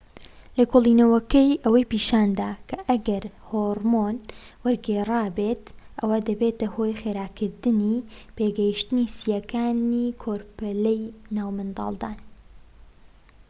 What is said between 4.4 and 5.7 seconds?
وەرگیرابێت